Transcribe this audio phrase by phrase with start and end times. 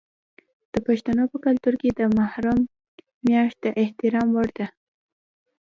[0.73, 2.59] د پښتنو په کلتور کې د محرم
[3.27, 4.67] میاشت د احترام وړ ده.